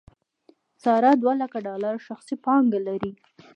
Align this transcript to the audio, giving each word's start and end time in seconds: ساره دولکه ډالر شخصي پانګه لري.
ساره 0.83 1.11
دولکه 1.23 1.57
ډالر 1.67 1.95
شخصي 2.07 2.35
پانګه 2.45 2.79
لري. 2.87 3.11